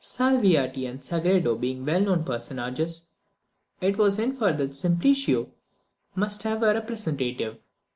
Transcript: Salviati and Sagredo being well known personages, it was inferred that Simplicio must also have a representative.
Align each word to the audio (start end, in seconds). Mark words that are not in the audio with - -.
Salviati 0.03 0.87
and 0.89 0.99
Sagredo 1.01 1.55
being 1.55 1.85
well 1.85 2.01
known 2.01 2.23
personages, 2.23 3.09
it 3.81 3.99
was 3.99 4.17
inferred 4.17 4.57
that 4.57 4.71
Simplicio 4.71 5.51
must 6.15 6.43
also 6.43 6.49
have 6.49 6.63
a 6.63 6.73
representative. 6.79 7.59